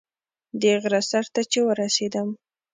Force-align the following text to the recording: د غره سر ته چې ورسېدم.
د 0.61 0.63
غره 0.81 1.01
سر 1.09 1.25
ته 1.33 1.41
چې 1.51 1.59
ورسېدم. 1.67 2.29